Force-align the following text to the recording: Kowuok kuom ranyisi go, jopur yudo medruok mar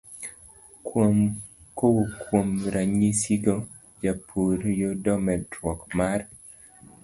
Kowuok 1.77 2.11
kuom 2.27 2.49
ranyisi 2.73 3.33
go, 3.43 3.55
jopur 4.03 4.59
yudo 4.79 5.13
medruok 5.25 5.81
mar 5.97 6.19